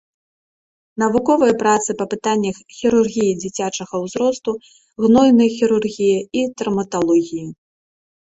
Навуковыя 1.01 1.53
працы 1.63 1.89
па 1.99 2.05
пытаннях 2.13 2.57
хірургіі 2.77 3.35
дзіцячага 3.43 3.95
ўзросту, 4.05 4.51
гнойнай 5.05 5.49
хірургіі 5.57 6.17
і 6.41 6.49
траўматалогіі. 6.63 7.47